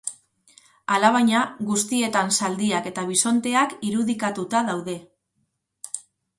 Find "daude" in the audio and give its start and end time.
4.73-4.99